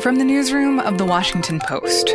[0.00, 2.08] From the newsroom of The Washington Post.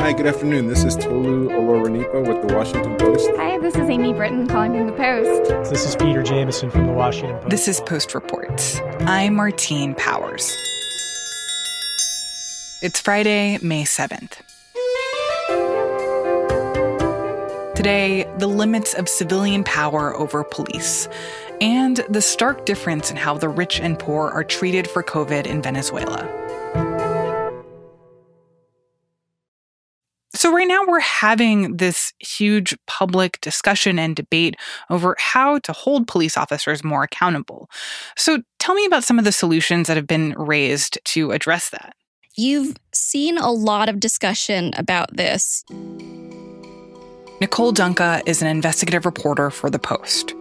[0.00, 0.66] Hi, good afternoon.
[0.66, 3.30] This is Tolu Olorunnipa with The Washington Post.
[3.36, 5.70] Hi, this is Amy Brittain calling from The Post.
[5.70, 7.50] This is Peter Jamison from The Washington Post.
[7.50, 8.80] This is Post Reports.
[9.02, 10.50] I'm Martine Powers.
[12.82, 14.40] It's Friday, May 7th.
[17.76, 21.08] Today, the limits of civilian power over police
[21.60, 25.62] and the stark difference in how the rich and poor are treated for COVID in
[25.62, 26.28] Venezuela.
[30.36, 34.56] So, right now, we're having this huge public discussion and debate
[34.90, 37.70] over how to hold police officers more accountable.
[38.18, 41.96] So, tell me about some of the solutions that have been raised to address that.
[42.34, 45.64] You've seen a lot of discussion about this.
[47.40, 50.34] Nicole Dungca is an investigative reporter for The Post.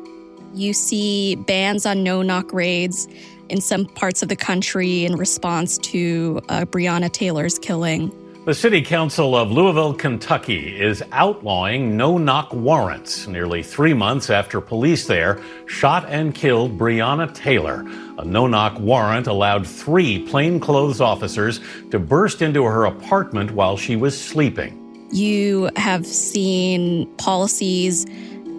[0.54, 3.08] You see bans on no knock raids
[3.48, 8.12] in some parts of the country in response to uh, Breonna Taylor's killing.
[8.46, 14.62] The City Council of Louisville, Kentucky is outlawing no knock warrants nearly three months after
[14.62, 17.84] police there shot and killed Breonna Taylor.
[18.20, 23.96] A no knock warrant allowed three plainclothes officers to burst into her apartment while she
[23.96, 25.10] was sleeping.
[25.12, 28.06] You have seen policies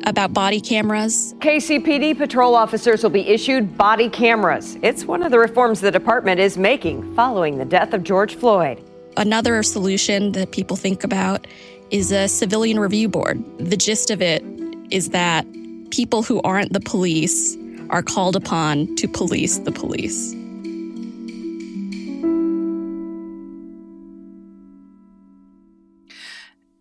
[0.05, 1.37] about body cameras.
[1.39, 4.78] KCPD patrol officers will be issued body cameras.
[4.83, 8.83] It's one of the reforms the department is making following the death of George Floyd.
[9.17, 11.47] Another solution that people think about
[11.91, 13.42] is a civilian review board.
[13.59, 14.45] The gist of it
[14.91, 15.47] is that
[15.91, 17.56] people who aren't the police
[17.89, 20.33] are called upon to police the police.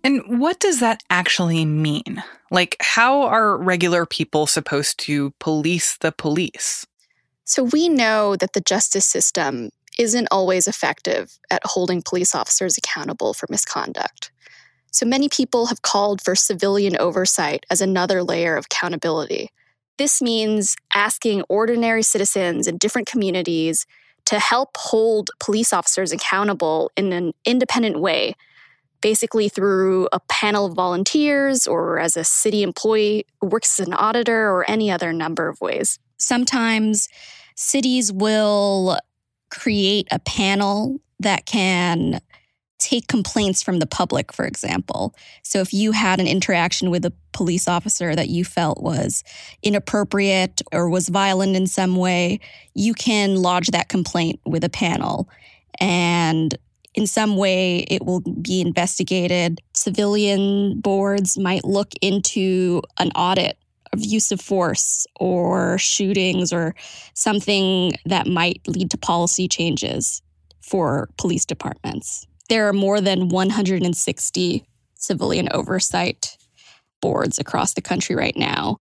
[0.03, 2.21] And what does that actually mean?
[2.51, 6.85] Like, how are regular people supposed to police the police?
[7.43, 13.33] So, we know that the justice system isn't always effective at holding police officers accountable
[13.33, 14.31] for misconduct.
[14.91, 19.49] So, many people have called for civilian oversight as another layer of accountability.
[19.97, 23.85] This means asking ordinary citizens in different communities
[24.25, 28.35] to help hold police officers accountable in an independent way
[29.05, 33.93] basically through a panel of volunteers or as a city employee who works as an
[33.93, 35.99] auditor or any other number of ways.
[36.17, 37.07] Sometimes
[37.55, 38.97] cities will
[39.55, 42.19] create a panel that can
[42.77, 45.15] take complaints from the public, for example.
[45.43, 49.23] So if you had an interaction with a police officer that you felt was
[49.63, 52.39] inappropriate or was violent in some way,
[52.73, 55.29] you can lodge that complaint with a panel.
[55.79, 56.55] And
[56.93, 59.61] in some way it will be investigated.
[59.73, 63.57] Civilian boards might look into an audit
[63.95, 66.75] of use of force or shootings or
[67.13, 70.21] something that might lead to policy changes
[70.61, 72.27] for police departments.
[72.49, 76.37] There are more than 160 civilian oversight
[77.01, 78.77] boards across the country right now.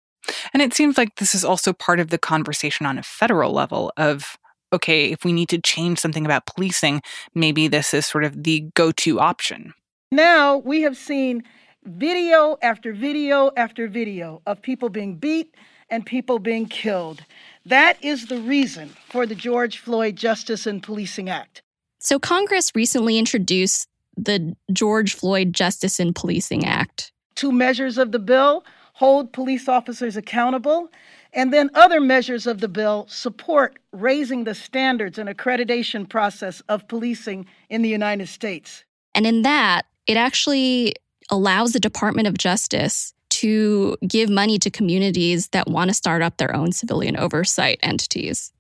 [0.54, 3.92] And it seems like this is also part of the conversation on a federal level
[3.98, 4.38] of
[4.74, 7.02] okay, if we need to change something about policing,
[7.36, 9.74] maybe this is sort of the go to option.
[10.14, 11.44] Now we have seen
[11.86, 15.56] video after video after video of people being beat
[15.90, 17.24] and people being killed.
[17.66, 21.62] That is the reason for the George Floyd Justice and Policing Act.
[22.00, 23.88] So, Congress recently introduced
[24.18, 27.12] the George Floyd Justice and Policing Act.
[27.36, 28.64] Two measures of the bill
[28.94, 30.90] hold police officers accountable
[31.34, 36.88] and then other measures of the bill support raising the standards and accreditation process of
[36.88, 38.84] policing in the United States.
[39.16, 40.94] And in that, it actually
[41.32, 46.38] allows the Department of Justice to give money to communities that want to start up
[46.38, 48.52] their own civilian oversight entities.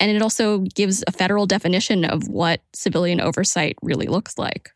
[0.00, 4.70] And it also gives a federal definition of what civilian oversight really looks like.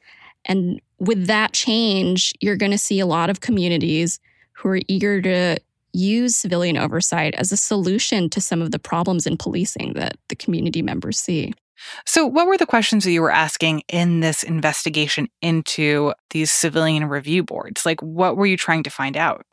[0.44, 4.19] And with that change, you're going to see a lot of communities
[4.53, 5.59] who are eager to
[5.93, 10.37] use civilian oversight as a solution to some of the problems in policing that the
[10.37, 11.55] community members see.
[12.04, 17.06] So, what were the questions that you were asking in this investigation into these civilian
[17.06, 17.86] review boards?
[17.86, 19.46] Like, what were you trying to find out?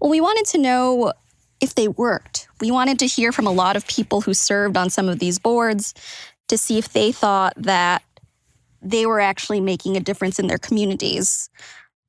[0.00, 1.12] Well, we wanted to know
[1.60, 2.48] if they worked.
[2.60, 5.38] We wanted to hear from a lot of people who served on some of these
[5.38, 5.94] boards
[6.48, 8.02] to see if they thought that
[8.82, 11.48] they were actually making a difference in their communities.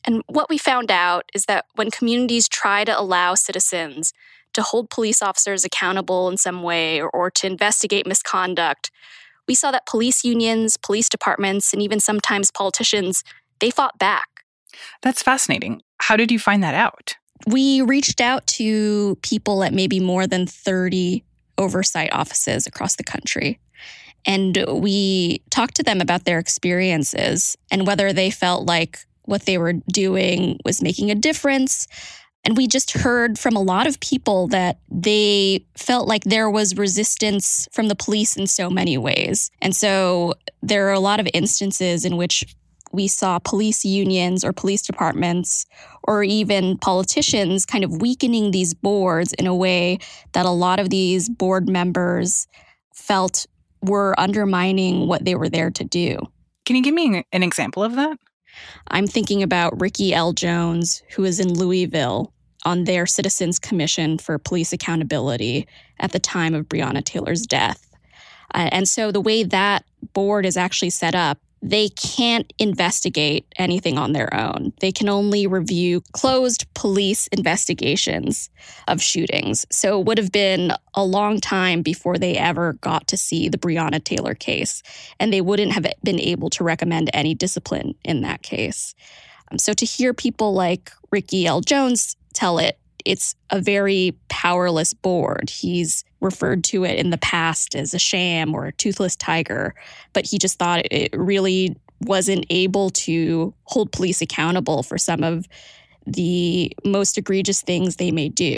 [0.06, 4.12] And what we found out is that when communities try to allow citizens
[4.54, 8.92] to hold police officers accountable in some way or, or, to investigate misconduct,
[9.48, 13.24] we saw that police unions, police departments, and even sometimes politicians,
[13.60, 14.28] they fought back.
[15.02, 15.82] That's fascinating.
[16.00, 17.16] How did you find that out?
[17.46, 21.24] We reached out to people at maybe more than 30
[21.58, 23.60] oversight offices across the country.
[24.26, 29.58] And we talked to them about their experiences and whether they felt like what they
[29.58, 31.88] were doing was making a difference.
[32.46, 36.78] And we just heard from a lot of people that they felt like there was
[36.78, 39.50] resistance from the police in so many ways.
[39.62, 42.44] And so there are a lot of instances in which
[42.92, 45.66] we saw police unions or police departments
[46.04, 49.98] or even politicians kind of weakening these boards in a way
[50.34, 52.48] that a lot of these board members
[52.94, 53.48] felt
[53.82, 56.18] were undermining what they were there to do.
[56.66, 58.18] Can you give me an example of that?
[58.90, 60.34] I'm thinking about Ricky L.
[60.34, 62.34] Jones, who is in Louisville
[62.66, 65.68] on their Citizens Commission for Police Accountability
[66.00, 67.90] at the time of Breonna Taylor's death.
[68.54, 69.84] Uh, and so the way that
[70.14, 74.74] board is actually set up they can't investigate anything on their own.
[74.82, 78.50] They can only review closed police investigations
[78.90, 79.66] of shootings.
[79.72, 83.58] So it would have been a long time before they ever got to see the
[83.58, 84.84] Breonna Taylor case,
[85.22, 88.94] and they wouldn't have been able to recommend any discipline in that case.
[89.50, 91.62] Um, so to hear people like Ricky L.
[91.62, 95.50] Jones tell it, it's a very powerless board.
[95.50, 99.76] He's referred to it in the past as a sham or a toothless tiger,
[100.14, 105.48] but he just thought it really wasn't able to hold police accountable for some of
[106.06, 108.58] the most egregious things they may do.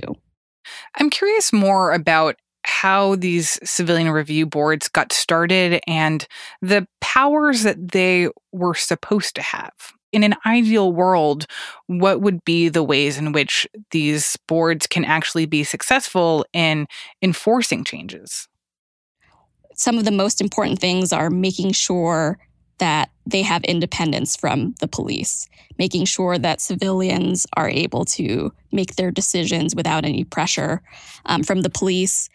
[0.98, 6.28] I'm curious more about how these civilian review boards got started and
[6.62, 9.74] the powers that they were supposed to have
[10.16, 11.46] in an ideal world,
[11.88, 16.88] what would be the ways in which these boards can actually be successful in
[17.22, 18.48] enforcing changes?
[19.76, 22.40] Some of the most important things are making sure
[22.78, 25.48] that they have independence from the police,
[25.78, 30.82] making sure that civilians are able to make their decisions without any pressure
[31.26, 32.30] um, from the police.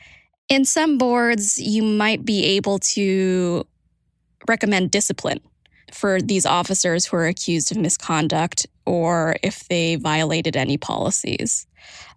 [0.49, 3.67] In some boards, you might be able to
[4.49, 5.41] recommend discipline
[5.95, 11.67] for these officers who are accused of misconduct or if they violated any policies.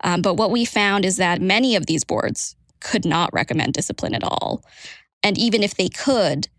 [0.02, 4.14] Um, but what we found is that many of these boards could not recommend discipline
[4.14, 4.64] at all.
[5.24, 6.50] And even if they could,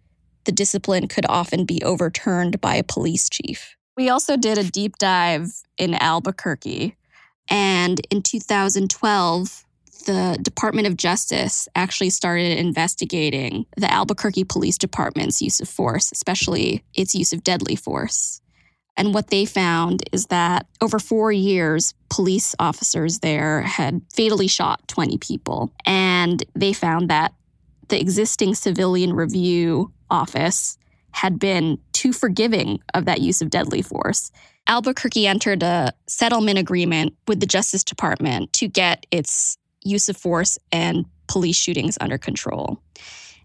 [0.44, 3.76] the discipline could often be overturned by a police chief.
[3.96, 6.96] We also did a deep dive in Albuquerque.
[7.48, 9.63] And in 2012,
[10.06, 16.84] the Department of Justice actually started investigating the Albuquerque Police Department's use of force, especially
[16.94, 18.40] its use of deadly force.
[18.96, 24.86] And what they found is that over four years, police officers there had fatally shot
[24.88, 25.72] 20 people.
[25.84, 27.34] And they found that
[27.88, 30.78] the existing civilian review office
[31.10, 34.30] had been too forgiving of that use of deadly force.
[34.66, 40.58] Albuquerque entered a settlement agreement with the Justice Department to get its use of force
[40.72, 42.80] and police shootings under control.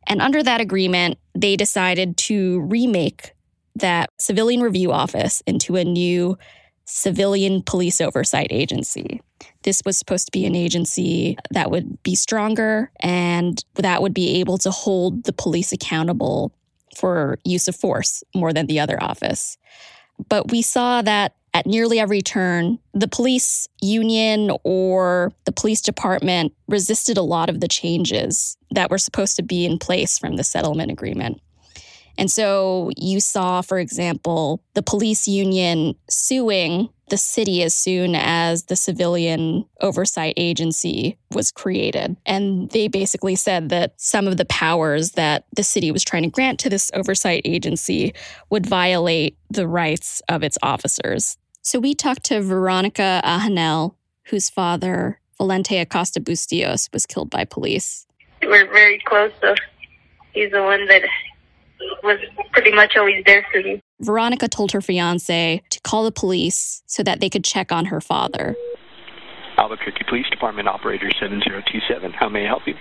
[0.07, 3.33] And under that agreement, they decided to remake
[3.75, 6.38] that civilian review office into a new
[6.86, 9.21] civilian police oversight agency.
[9.63, 14.39] This was supposed to be an agency that would be stronger and that would be
[14.39, 16.51] able to hold the police accountable
[16.97, 19.57] for use of force more than the other office.
[20.27, 26.54] But we saw that at nearly every turn, the police union or the police department
[26.68, 30.44] resisted a lot of the changes that were supposed to be in place from the
[30.44, 31.41] settlement agreement.
[32.18, 38.66] And so you saw, for example, the police union suing the city as soon as
[38.66, 42.18] the civilian oversight agency was created.
[42.25, 46.30] And they basically said that some of the powers that the city was trying to
[46.30, 48.13] grant to this oversight agency
[48.50, 51.38] would violate the rights of its officers.
[51.62, 58.06] So we talked to Veronica Ahanel, whose father, Valente Acosta Bustillos, was killed by police.
[58.42, 59.56] We're very close, so
[60.34, 61.01] he's the one that
[62.04, 62.20] was
[62.54, 63.82] pretty much always there for me.
[64.01, 68.00] Veronica told her fiance to call the police so that they could check on her
[68.00, 68.56] father.
[69.58, 72.13] Albuquerque Police Department Operator 7027.
[72.13, 72.75] How may I help you?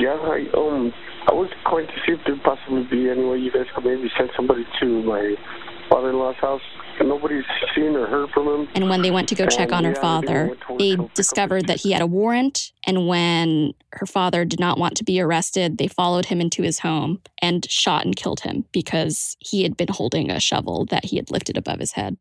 [0.00, 0.92] Yeah, I, um,
[1.28, 4.08] I was going to see if there possibly be any way you guys could maybe
[4.16, 5.34] send somebody to my
[5.90, 6.62] father-in-law's house
[7.08, 8.68] nobody's seen or heard from him.
[8.74, 12.02] And when they went to go check on her father, they discovered that he had
[12.02, 12.72] a warrant.
[12.84, 16.80] And when her father did not want to be arrested, they followed him into his
[16.80, 21.16] home and shot and killed him because he had been holding a shovel that he
[21.16, 22.16] had lifted above his head.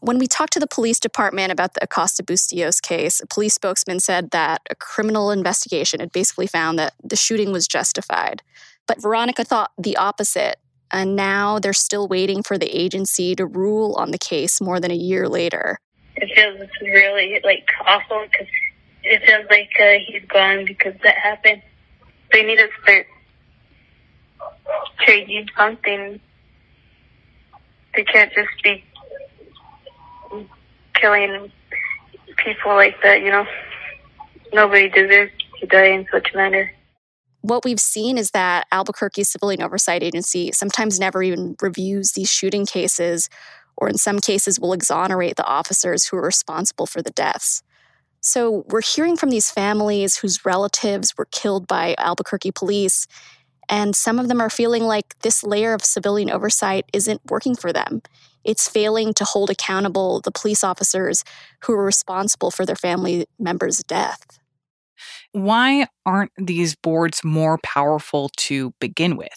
[0.00, 4.00] When we talked to the police department about the Acosta Bustillos case, a police spokesman
[4.00, 8.42] said that a criminal investigation had basically found that the shooting was justified.
[8.86, 10.56] But Veronica thought the opposite
[10.90, 14.90] and now they're still waiting for the agency to rule on the case more than
[14.90, 15.78] a year later.
[16.16, 18.48] It feels really like awful because
[19.02, 21.62] it feels like uh, he's gone because that happened.
[22.32, 23.06] They need to start
[25.06, 26.20] changing something.
[27.94, 28.84] They can't just be
[30.94, 31.52] killing
[32.36, 33.46] people like that, you know.
[34.52, 36.72] Nobody deserves to die in such a manner.
[37.42, 42.66] What we've seen is that Albuquerque Civilian Oversight Agency sometimes never even reviews these shooting
[42.66, 43.28] cases,
[43.76, 47.62] or in some cases will exonerate the officers who are responsible for the deaths.
[48.20, 53.06] So we're hearing from these families whose relatives were killed by Albuquerque police,
[53.68, 57.72] and some of them are feeling like this layer of civilian oversight isn't working for
[57.72, 58.02] them.
[58.44, 61.24] It's failing to hold accountable the police officers
[61.64, 64.38] who are responsible for their family members' death
[65.36, 69.28] why aren't these boards more powerful to begin with?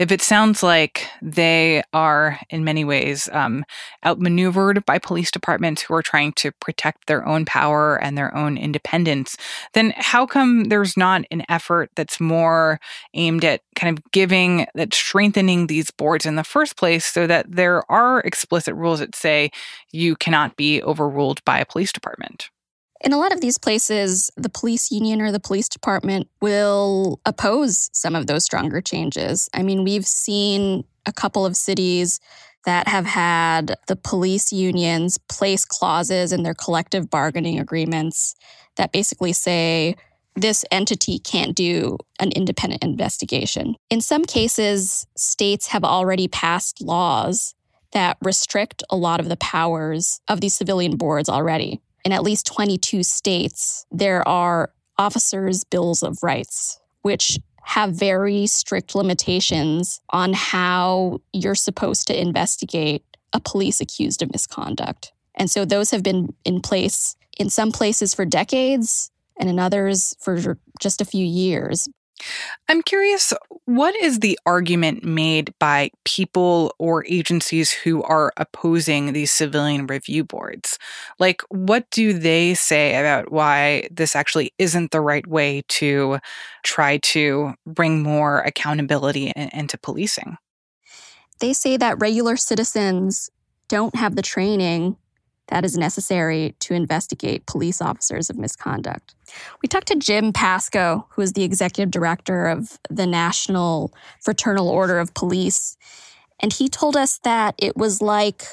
[0.00, 3.64] If it sounds like they are, in many ways, um,
[4.04, 8.58] outmaneuvered by police departments who are trying to protect their own power and their own
[8.58, 9.36] independence,
[9.72, 12.80] then how come there's not an effort that's more
[13.14, 17.46] aimed at kind of giving, that strengthening these boards in the first place so that
[17.48, 19.50] there are explicit rules that say
[19.92, 22.50] you cannot be overruled by a police department?
[23.00, 27.90] In a lot of these places, the police union or the police department will oppose
[27.92, 29.48] some of those stronger changes.
[29.52, 32.20] I mean, we've seen a couple of cities
[32.64, 38.34] that have had the police unions place clauses in their collective bargaining agreements
[38.76, 39.94] that basically say
[40.34, 43.76] this entity can't do an independent investigation.
[43.88, 47.54] In some cases, states have already passed laws
[47.92, 52.46] that restrict a lot of the powers of these civilian boards already in at least
[52.46, 61.20] 22 states, there are officers' bills of rights, which have very strict limitations on how
[61.32, 65.12] you're supposed to investigate a police accused of misconduct.
[65.34, 69.10] And so those have been in place in some places for decades
[69.40, 71.88] and in others for just a few years.
[72.68, 73.32] I'm curious,
[73.66, 80.24] what is the argument made by people or agencies who are opposing these civilian review
[80.24, 80.78] boards?
[81.18, 86.18] Like, what do they say about why this actually isn't the right way to
[86.64, 90.36] try to bring more accountability into policing?
[91.40, 93.30] They say that regular citizens
[93.68, 94.96] don't have the training
[95.48, 99.14] that is necessary to investigate police officers of misconduct.
[99.62, 104.98] We talked to Jim Pasco, who is the executive director of the National Fraternal Order
[104.98, 105.76] of Police,
[106.40, 108.44] and he told us that it was like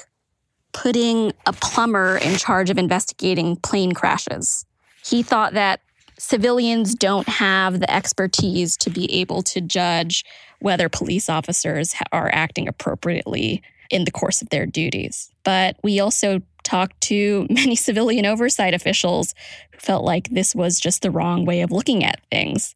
[0.72, 4.64] putting a plumber in charge of investigating plane crashes.
[5.04, 5.80] He thought that
[6.18, 10.24] civilians don't have the expertise to be able to judge
[10.60, 15.30] whether police officers are acting appropriately in the course of their duties.
[15.44, 19.34] But we also talked to many civilian oversight officials
[19.72, 22.74] who felt like this was just the wrong way of looking at things.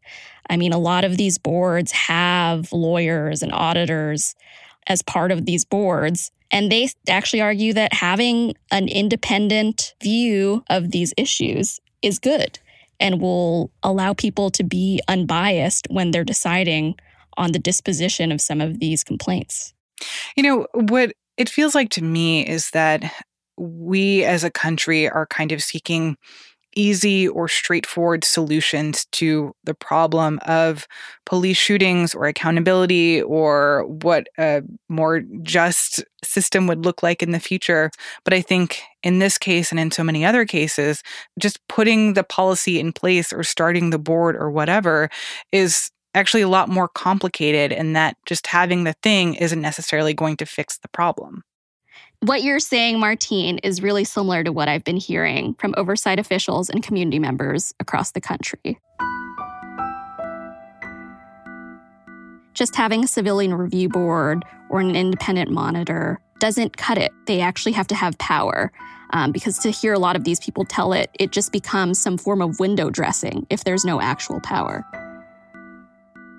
[0.50, 4.35] I mean, a lot of these boards have lawyers and auditors
[4.87, 6.30] as part of these boards.
[6.50, 12.59] And they actually argue that having an independent view of these issues is good
[12.99, 16.95] and will allow people to be unbiased when they're deciding
[17.37, 19.75] on the disposition of some of these complaints.
[20.37, 23.04] You know, what it feels like to me is that
[23.59, 26.17] we as a country are kind of seeking
[26.77, 30.87] easy or straightforward solutions to the problem of
[31.27, 37.41] police shootings or accountability or what a more just system would look like in the
[37.41, 37.91] future.
[38.25, 41.03] But I think in this case and in so many other cases,
[41.38, 45.09] just putting the policy in place or starting the board or whatever
[45.53, 50.37] is actually a lot more complicated and that just having the thing isn't necessarily going
[50.37, 51.43] to fix the problem.
[52.23, 56.69] What you're saying, Martine, is really similar to what I've been hearing from oversight officials
[56.69, 58.81] and community members across the country.
[62.55, 67.13] Just having a civilian review board or an independent monitor doesn't cut it.
[67.27, 68.73] They actually have to have power.
[69.11, 72.19] Um, because to hear a lot of these people tell it, it just becomes some
[72.19, 74.85] form of window dressing if there's no actual power.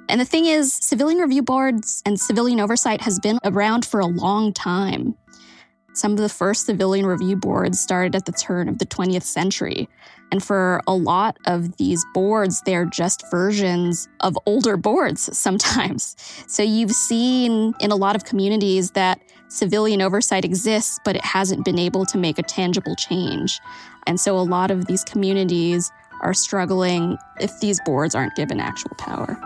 [0.10, 4.08] And the thing is, civilian review boards and civilian oversight has been around for a
[4.08, 5.16] long time.
[6.00, 9.90] Some of the first civilian review boards started at the turn of the 20th century.
[10.32, 16.16] And for a lot of these boards, they're just versions of older boards sometimes.
[16.48, 21.66] So you've seen in a lot of communities that civilian oversight exists, but it hasn't
[21.66, 23.60] been able to make a tangible change.
[24.08, 25.92] And so a lot of these communities
[26.22, 29.38] are struggling if these boards aren't given actual power.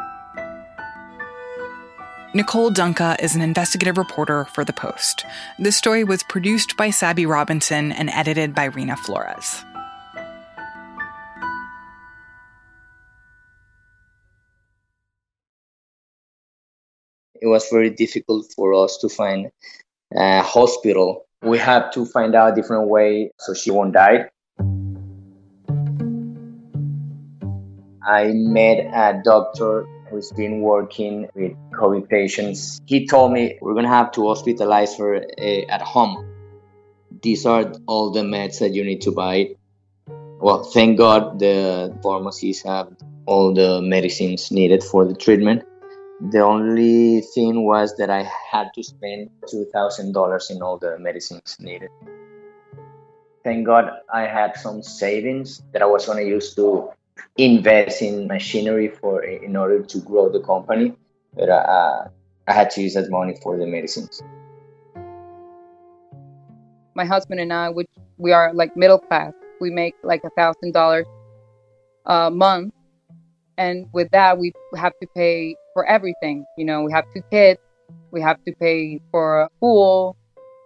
[2.36, 5.25] Nicole Dungca is an investigative reporter for The Post.
[5.60, 9.63] This story was produced by Sabby Robinson and edited by Reena Flores.
[17.44, 19.52] it was very difficult for us to find
[20.16, 21.25] a hospital.
[21.42, 24.30] We had to find out a different way so she won't die.
[28.06, 32.79] I met a doctor who's been working with COVID patients.
[32.86, 36.24] He told me we're going to have to hospitalize her uh, at home.
[37.22, 39.55] These are all the meds that you need to buy.
[40.08, 45.63] Well, thank God the pharmacies have all the medicines needed for the treatment.
[46.22, 51.89] The only thing was that I had to spend $2,000 in all the medicines needed.
[53.43, 56.91] Thank God I had some savings that I was going to use to
[57.38, 60.93] invest in machinery for in order to grow the company,
[61.36, 62.08] but uh,
[62.48, 64.22] I had to use that money for the medicines.
[66.96, 70.74] My husband and I, which we are like middle class, we make like a thousand
[70.74, 71.08] dollars
[72.05, 72.74] a month,
[73.58, 76.46] and with that we have to pay for everything.
[76.58, 77.60] You know, we have two kids,
[78.12, 80.15] we have to pay for a pool,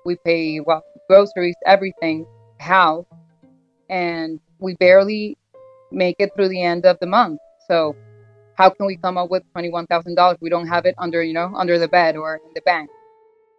[0.06, 2.26] we pay well groceries, everything,
[2.60, 3.06] house,
[3.90, 5.38] and we barely
[5.92, 7.40] make it through the end of the month.
[7.68, 7.96] So
[8.56, 10.38] how can we come up with $21,000?
[10.42, 12.90] We don't have it under, you know, under the bed or in the bank.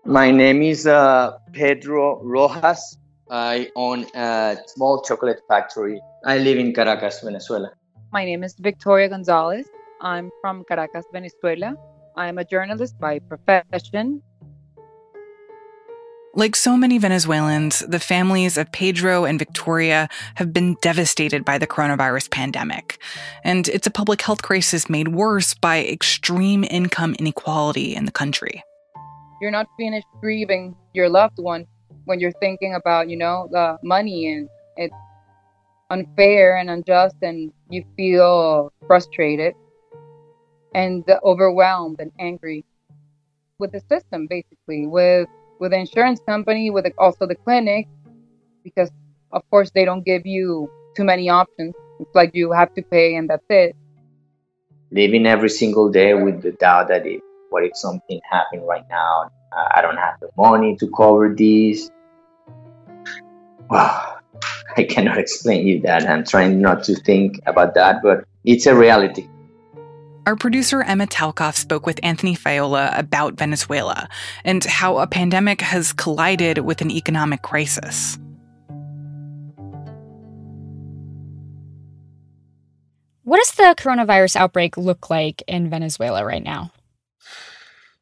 [0.04, 2.96] My name is uh, Pedro Rojas.
[3.30, 6.00] I own a small chocolate factory.
[6.24, 7.70] I live in Caracas, Venezuela.
[8.10, 9.66] My name is Victoria Gonzalez.
[10.00, 11.74] I'm from Caracas, Venezuela.
[12.16, 14.22] I'm a journalist by profession
[16.34, 21.66] like so many Venezuelans, the families of Pedro and Victoria have been devastated by the
[21.66, 22.98] coronavirus pandemic.
[23.44, 28.62] And it's a public health crisis made worse by extreme income inequality in the country.
[29.40, 31.66] You're not finished grieving your loved one
[32.04, 34.94] when you're thinking about, you know, the money and it's
[35.90, 39.54] unfair and unjust and you feel frustrated
[40.74, 42.64] and overwhelmed and angry
[43.58, 47.86] with the system basically with with the insurance company, with the, also the clinic,
[48.64, 48.90] because
[49.32, 51.74] of course they don't give you too many options.
[52.00, 53.74] It's like you have to pay and that's it.
[54.90, 59.30] Living every single day with the doubt that if what if something happened right now?
[59.56, 61.90] Uh, I don't have the money to cover this.
[63.70, 64.18] Wow,
[64.76, 66.08] I cannot explain you that.
[66.08, 69.28] I'm trying not to think about that, but it's a reality.
[70.28, 74.10] Our producer Emma Talkoff spoke with Anthony Faiola about Venezuela
[74.44, 78.18] and how a pandemic has collided with an economic crisis.
[83.22, 86.72] What does the coronavirus outbreak look like in Venezuela right now?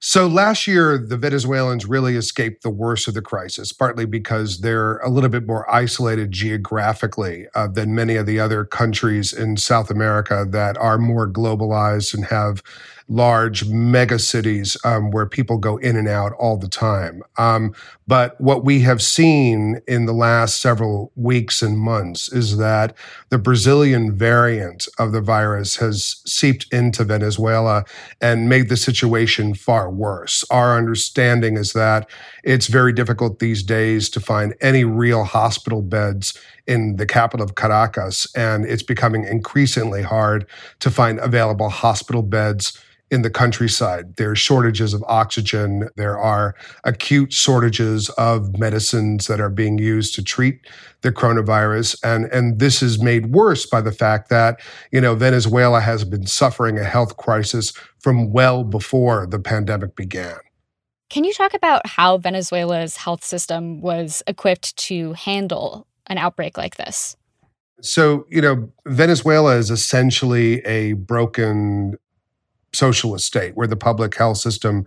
[0.09, 4.99] So last year, the Venezuelans really escaped the worst of the crisis, partly because they're
[4.99, 9.91] a little bit more isolated geographically uh, than many of the other countries in South
[9.91, 12.63] America that are more globalized and have
[13.09, 17.23] large mega cities um, where people go in and out all the time.
[17.39, 17.75] Um,
[18.09, 22.97] but what we have seen in the last several weeks and months is that
[23.29, 27.85] the Brazilian variant of the virus has seeped into Venezuela
[28.21, 30.45] and made the situation far worse.
[30.51, 32.09] Our understanding is that
[32.43, 37.55] it's very difficult these days to find any real hospital beds in the capital of
[37.55, 40.47] Caracas, and it's becoming increasingly hard
[40.81, 44.17] to find available hospital beds in the countryside.
[44.17, 45.89] There are shortages of oxygen.
[45.97, 50.61] There are acute shortages of medicines that are being used to treat
[51.03, 51.97] the coronavirus.
[52.03, 56.27] And, and this is made worse by the fact that, you know, Venezuela has been
[56.27, 60.39] suffering a health crisis from well before the pandemic began.
[61.09, 66.77] Can you talk about how Venezuela's health system was equipped to handle an outbreak like
[66.77, 67.17] this?
[67.83, 71.97] So, you know, Venezuela is essentially a broken
[72.77, 74.87] socialist state where the public health system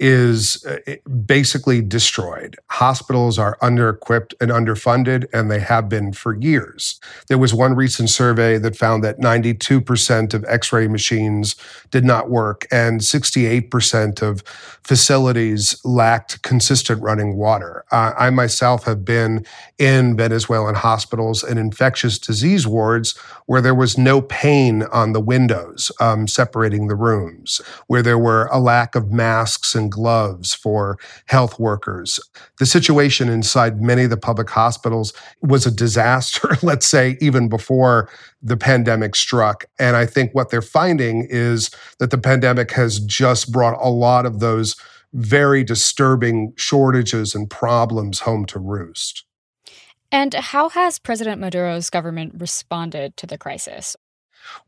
[0.00, 2.56] is uh, basically destroyed.
[2.70, 6.98] Hospitals are under equipped and underfunded, and they have been for years.
[7.28, 11.54] There was one recent survey that found that 92% of x ray machines
[11.90, 14.42] did not work, and 68% of
[14.82, 17.84] facilities lacked consistent running water.
[17.90, 19.46] Uh, I myself have been
[19.78, 25.90] in Venezuelan hospitals and infectious disease wards where there was no pane on the windows
[26.00, 30.98] um, separating the rooms, where there were a lack of masks and and gloves for
[31.26, 32.18] health workers.
[32.58, 38.08] The situation inside many of the public hospitals was a disaster, let's say, even before
[38.42, 39.66] the pandemic struck.
[39.78, 44.26] And I think what they're finding is that the pandemic has just brought a lot
[44.26, 44.76] of those
[45.12, 49.24] very disturbing shortages and problems home to roost.
[50.10, 53.96] And how has President Maduro's government responded to the crisis?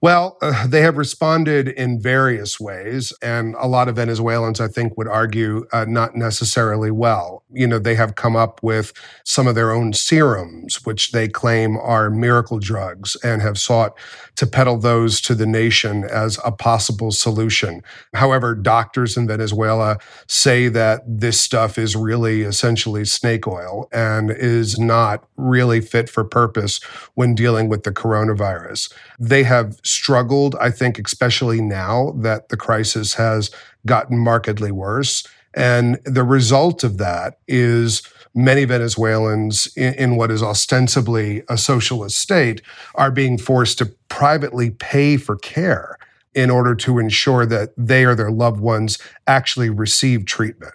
[0.01, 4.97] Well, uh, they have responded in various ways, and a lot of Venezuelans, I think,
[4.97, 7.43] would argue uh, not necessarily well.
[7.53, 8.93] You know, they have come up with
[9.25, 13.99] some of their own serums, which they claim are miracle drugs, and have sought
[14.37, 17.83] to peddle those to the nation as a possible solution.
[18.15, 24.79] However, doctors in Venezuela say that this stuff is really essentially snake oil and is
[24.79, 26.83] not really fit for purpose
[27.15, 28.93] when dealing with the coronavirus.
[29.19, 33.50] They have struggled, I think, especially now that the crisis has
[33.85, 35.26] gotten markedly worse.
[35.55, 38.02] And the result of that is
[38.35, 42.61] many Venezuelans in, in, what is ostensibly a socialist state
[42.94, 45.98] are being forced to privately pay for care
[46.35, 50.74] in order to ensure that they or their loved ones actually receive treatment.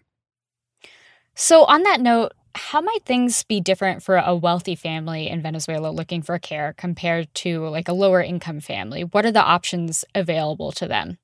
[1.35, 5.91] So, on that note, how might things be different for a wealthy family in Venezuela
[5.91, 9.03] looking for care compared to like a lower income family?
[9.03, 11.17] What are the options available to them?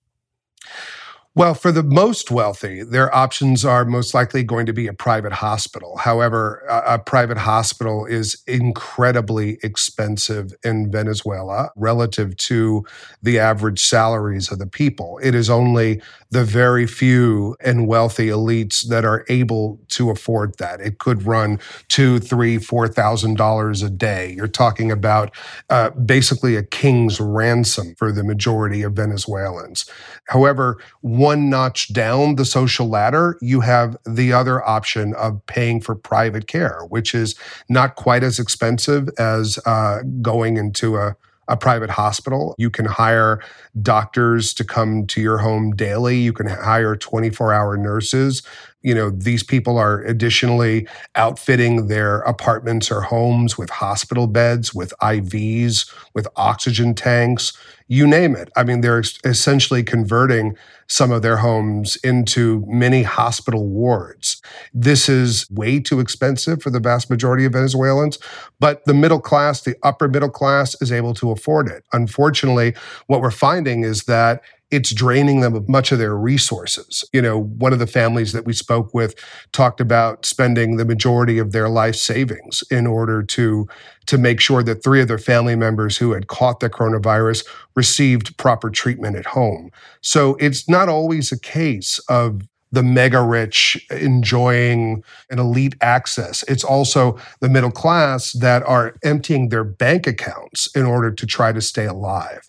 [1.38, 5.34] Well, for the most wealthy, their options are most likely going to be a private
[5.34, 5.96] hospital.
[5.98, 12.84] However, a, a, private hospital is incredibly expensive in Venezuela relative to
[13.22, 15.20] the average salaries of the people.
[15.22, 20.82] It is only the very few and wealthy elites that are able to afford that.
[20.82, 24.34] It could run two, three, four thousand dollars a day.
[24.36, 25.36] You're talking about
[25.70, 29.86] uh, basically a king's ransom for the majority of Venezuelans.
[30.26, 35.96] However, one notch down the social ladder, you have the other option of paying for
[35.96, 37.36] private care, which is
[37.70, 41.16] not quite as expensive as uh, going into a
[41.48, 42.56] a private hospital.
[42.58, 43.42] You can hire
[43.82, 46.18] doctors to come to your home daily.
[46.18, 48.44] You can hire 24 hour nurses.
[48.88, 54.94] You know, these people are additionally outfitting their apartments or homes with hospital beds, with
[55.02, 57.52] IVs, with oxygen tanks,
[57.90, 58.50] you name it.
[58.56, 64.42] I mean, they're essentially converting some of their homes into mini hospital wards.
[64.74, 68.20] This is way too expensive for the vast majority of Venezuelans,
[68.60, 71.84] but the middle class, the upper middle class, is able to afford it.
[71.94, 72.74] Unfortunately,
[73.08, 77.06] what we're finding is that it's draining them of much of their resources.
[77.14, 79.16] You know, one of the families that we spoke with
[79.54, 83.68] talked about spending the majority of their life savings in order to
[84.08, 88.38] to make sure that three of their family members who had caught the coronavirus received
[88.38, 89.70] proper treatment at home.
[90.02, 96.44] So it's not always a case of the mega rich enjoying an elite access.
[96.44, 101.52] It's also the middle class that are emptying their bank accounts in order to try
[101.52, 102.42] to stay alive.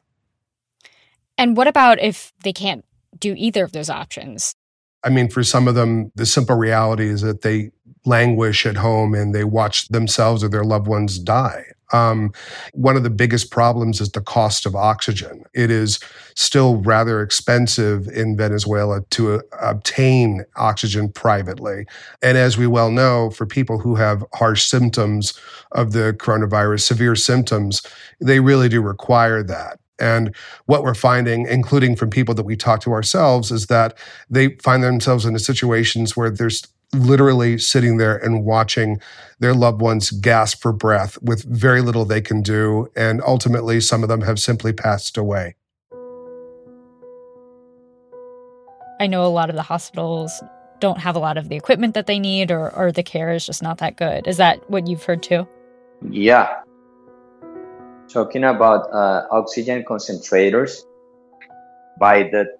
[1.38, 2.84] And what about if they can't
[3.18, 4.54] do either of those options?
[5.04, 7.70] I mean, for some of them, the simple reality is that they
[8.04, 11.64] languish at home and they watch themselves or their loved ones die.
[11.92, 12.32] Um,
[12.74, 15.44] one of the biggest problems is the cost of oxygen.
[15.54, 16.00] It is
[16.34, 21.86] still rather expensive in Venezuela to uh, obtain oxygen privately.
[22.20, 25.38] And as we well know, for people who have harsh symptoms
[25.72, 27.82] of the coronavirus, severe symptoms,
[28.20, 29.78] they really do require that.
[29.98, 30.34] And
[30.66, 33.96] what we're finding, including from people that we talk to ourselves, is that
[34.30, 39.00] they find themselves in situations where there's literally sitting there and watching
[39.40, 42.90] their loved ones gasp for breath with very little they can do.
[42.96, 45.56] And ultimately, some of them have simply passed away.
[49.00, 50.42] I know a lot of the hospitals
[50.80, 53.44] don't have a lot of the equipment that they need, or, or the care is
[53.44, 54.26] just not that good.
[54.26, 55.46] Is that what you've heard too?
[56.10, 56.62] Yeah,
[58.08, 60.82] talking about uh, oxygen concentrators,
[61.98, 62.56] by the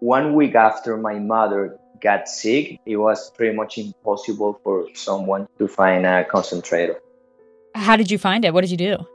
[0.00, 5.68] one week after my mother got sick, it was pretty much impossible for someone to
[5.68, 7.00] find a concentrator.
[7.74, 8.54] How did you find it?
[8.54, 9.06] What did you do?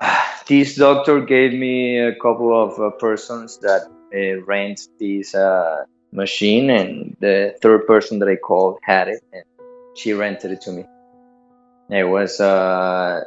[0.46, 6.70] this doctor gave me a couple of uh, persons that uh, rent this uh, machine,
[6.70, 9.44] and the third person that I called had it, and
[9.94, 10.84] she rented it to me.
[11.90, 13.24] It was uh,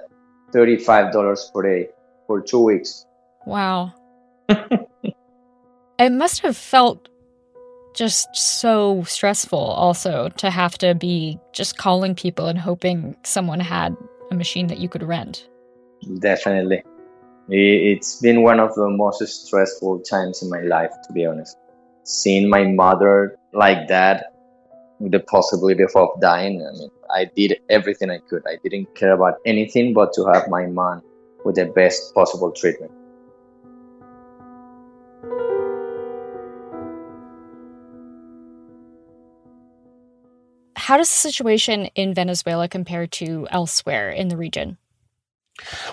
[0.53, 1.89] $35 per day
[2.27, 3.05] for two weeks.
[3.45, 3.93] Wow.
[4.49, 7.09] it must have felt
[7.95, 13.95] just so stressful also to have to be just calling people and hoping someone had
[14.31, 15.47] a machine that you could rent.
[16.19, 16.83] Definitely.
[17.49, 21.57] It's been one of the most stressful times in my life, to be honest.
[22.03, 24.32] Seeing my mother like that,
[25.11, 28.43] the possibility of dying, I mean, I did everything I could.
[28.47, 31.01] I didn't care about anything but to have my mom
[31.45, 32.91] with the best possible treatment.
[40.75, 44.77] How does the situation in Venezuela compare to elsewhere in the region?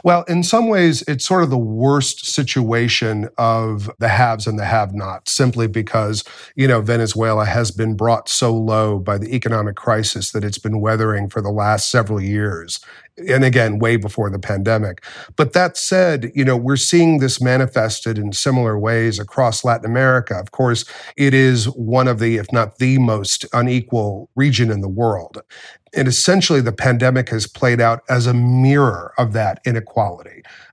[0.03, 4.65] Well, in some ways, it's sort of the worst situation of the haves and the
[4.65, 9.77] have nots, simply because, you know, Venezuela has been brought so low by the economic
[9.77, 12.81] crisis that it's been weathering for the last several years.
[13.29, 15.05] And again, way before the pandemic.
[15.37, 20.35] But that said, you know, we're seeing this manifested in similar ways across Latin America.
[20.37, 20.87] Of course,
[21.17, 25.43] it is one of the, if not the most unequal region in the world.
[25.93, 29.90] And essentially, the pandemic has played out as a mirror of that inequality,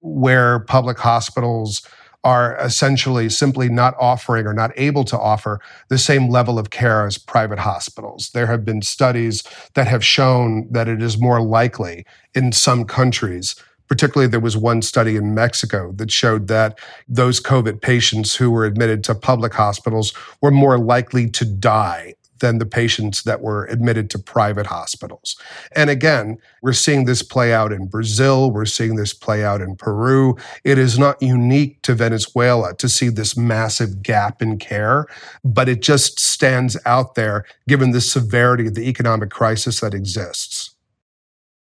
[0.02, 1.88] where public hospitals
[2.24, 7.06] are essentially simply not offering or not able to offer the same level of care
[7.06, 8.32] as private hospitals.
[8.34, 9.44] There have been studies
[9.76, 13.56] that have shown that it is more likely in some countries
[13.88, 16.78] particularly there was one study in Mexico that showed that
[17.08, 22.58] those COVID patients who were admitted to public hospitals were more likely to die than
[22.58, 25.36] the patients that were admitted to private hospitals.
[25.76, 29.76] And again, we're seeing this play out in Brazil, we're seeing this play out in
[29.76, 30.36] Peru.
[30.64, 35.06] It is not unique to Venezuela to see this massive gap in care,
[35.44, 40.76] but it just stands out there given the severity of the economic crisis that exists.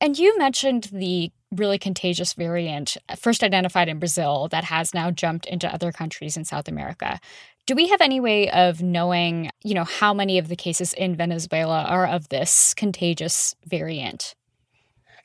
[0.02, 5.12] And you mentioned the really contagious variant uh, first identified in Brazil that has now
[5.12, 7.20] jumped into other countries in South America.
[7.66, 11.16] Do we have any way of knowing, you know, how many of the cases in
[11.16, 14.36] Venezuela are of this contagious variant?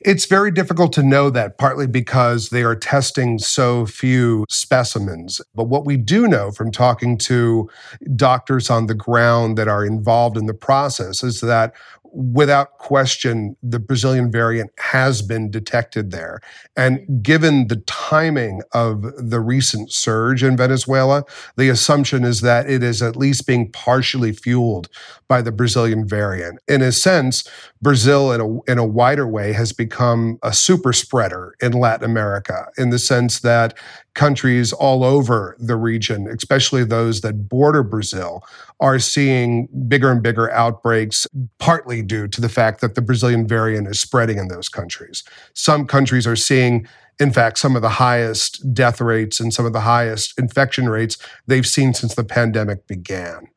[0.01, 5.41] It's very difficult to know that, partly because they are testing so few specimens.
[5.53, 7.69] But what we do know from talking to
[8.15, 11.73] doctors on the ground that are involved in the process is that
[12.13, 16.39] without question, the Brazilian variant has been detected there.
[16.75, 21.23] And given the timing of the recent surge in Venezuela,
[21.57, 24.89] the assumption is that it is at least being partially fueled
[25.27, 26.59] by the Brazilian variant.
[26.67, 27.47] In a sense,
[27.81, 32.67] Brazil, in a, in a wider way, has become a super spreader in Latin America
[32.77, 33.77] in the sense that
[34.13, 38.43] countries all over the region, especially those that border Brazil,
[38.79, 43.87] are seeing bigger and bigger outbreaks, partly due to the fact that the Brazilian variant
[43.87, 45.23] is spreading in those countries.
[45.53, 46.87] Some countries are seeing
[47.19, 51.17] in fact, some of the highest death rates and some of the highest infection rates
[51.47, 53.49] they've seen since the pandemic began.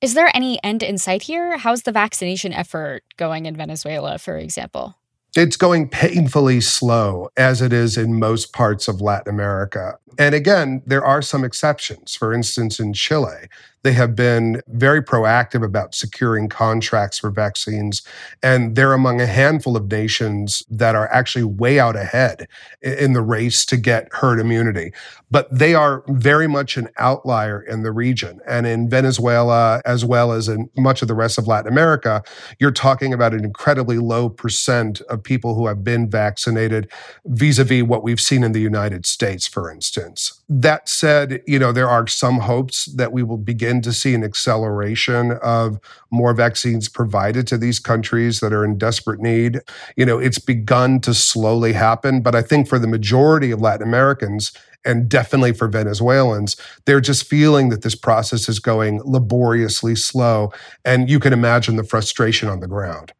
[0.00, 1.58] Is there any end in sight here?
[1.58, 4.96] How's the vaccination effort going in Venezuela, for example?
[5.34, 9.98] It's going painfully slow, as it is in most parts of Latin America.
[10.18, 12.14] And again, there are some exceptions.
[12.14, 13.48] For instance, in Chile,
[13.82, 18.02] they have been very proactive about securing contracts for vaccines.
[18.42, 22.48] And they're among a handful of nations that are actually way out ahead
[22.80, 24.92] in the race to get herd immunity.
[25.30, 28.40] But they are very much an outlier in the region.
[28.46, 32.22] And in Venezuela, as well as in much of the rest of Latin America,
[32.58, 36.90] you're talking about an incredibly low percent of people who have been vaccinated
[37.24, 40.40] vis a vis what we've seen in the United States, for instance.
[40.48, 44.22] That said, you know, there are some hopes that we will begin to see an
[44.22, 45.78] acceleration of
[46.10, 49.60] more vaccines provided to these countries that are in desperate need.
[49.96, 53.86] You know, it's begun to slowly happen, but I think for the majority of Latin
[53.86, 54.52] Americans,
[54.84, 56.56] and definitely for Venezuelans,
[56.86, 60.52] they're just feeling that this process is going laboriously slow.
[60.84, 63.12] And you can imagine the frustration on the ground.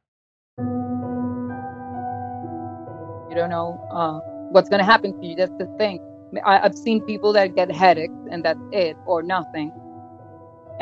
[3.30, 4.18] You don't know uh,
[4.50, 5.36] what's going to happen to you.
[5.36, 6.00] That's the thing.
[6.44, 9.72] I, have seen people that get headaches and that's it or nothing.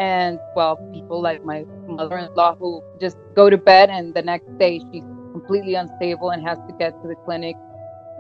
[0.01, 4.23] And well, people like my mother in law who just go to bed and the
[4.23, 7.55] next day she's completely unstable and has to get to the clinic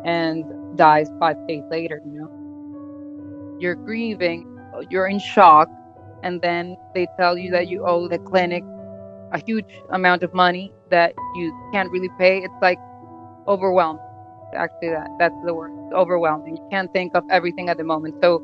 [0.04, 0.44] and
[0.76, 3.56] dies five days later, you know.
[3.58, 4.46] You're grieving,
[4.90, 5.68] you're in shock,
[6.22, 8.62] and then they tell you that you owe the clinic
[9.32, 12.42] a huge amount of money that you can't really pay.
[12.42, 12.78] It's like
[13.48, 14.00] overwhelmed
[14.54, 18.42] actually that that's the word overwhelming you can't think of everything at the moment so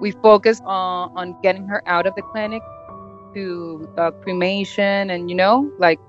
[0.00, 2.62] we focus on on getting her out of the clinic
[3.34, 6.00] to the cremation and you know like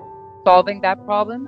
[0.45, 1.47] solving that problem.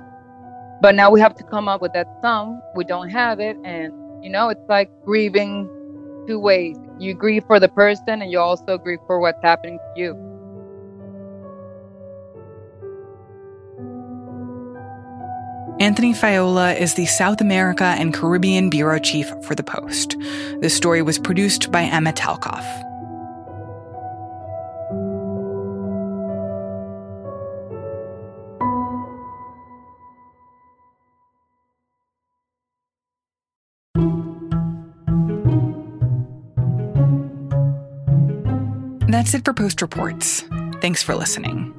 [0.82, 3.56] But now we have to come up with that sum we don't have it.
[3.64, 3.92] And
[4.24, 5.68] you know it's like grieving
[6.26, 6.76] two ways.
[6.98, 10.33] You grieve for the person and you also grieve for what's happening to you
[15.80, 20.16] Anthony Faiola is the South America and Caribbean Bureau Chief for The Post.
[20.60, 22.64] The story was produced by Emma Talkoff.
[39.08, 40.44] That's it for Post Reports.
[40.80, 41.74] Thanks for listening.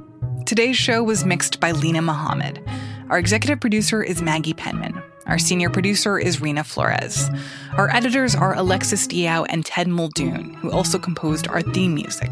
[0.46, 2.62] Today's show was mixed by Linah Mohammad.
[3.10, 5.00] Our executive producer is Maggie Penman.
[5.28, 7.30] Our senior producer is Reena Flores.
[7.78, 12.32] Our editors are Alexis Diao and Ted Muldoon, who also composed our theme music.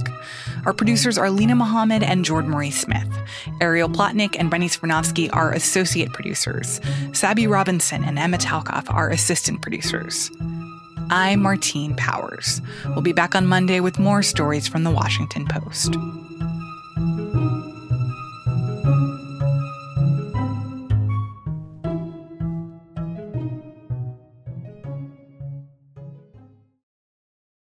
[0.65, 3.07] Our producers are Linah Mohammad and Jord Marie Smith.
[3.61, 6.81] Ariel Plotnick and Rennie Svirnovskiy are associate producers.
[7.13, 10.31] Sabby Robinson and Emma Talkoff are assistant producers.
[11.11, 12.61] I'm Martine Powers.
[12.87, 15.97] We'll be back on Monday with more stories from the Washington Post.